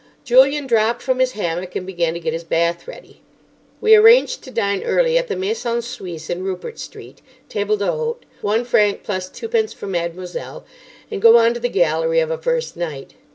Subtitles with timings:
[0.23, 3.21] Julian dropped from his hammock, and began to get his bath ready.
[3.79, 9.03] We arranged to dine early at the Maison Suisse in Rupert Street—table d'hôte one franc,
[9.03, 13.13] plus twopence for mad'moiselle—and go on to the gallery of a first night.